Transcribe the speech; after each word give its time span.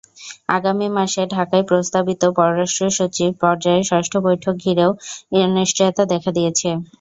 আগামী 0.49 0.87
মাসে 0.97 1.21
ঢাকায় 1.31 1.65
প্রস্তাবিত 1.69 2.21
পররাষ্ট্রসচিব 2.37 3.29
পর্যায়ের 3.41 3.87
ষষ্ঠ 3.91 4.13
বৈঠক 4.25 4.53
ঘিরেও 4.63 4.91
অনিশ্চয়তা 5.39 6.03
দেখা 6.11 6.31
দিয়েছে। 6.37 6.69